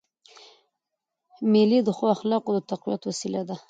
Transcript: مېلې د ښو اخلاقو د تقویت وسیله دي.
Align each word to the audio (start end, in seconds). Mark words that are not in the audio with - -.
مېلې 1.51 1.79
د 1.83 1.89
ښو 1.97 2.05
اخلاقو 2.15 2.51
د 2.55 2.59
تقویت 2.71 3.01
وسیله 3.09 3.41
دي. 3.47 3.55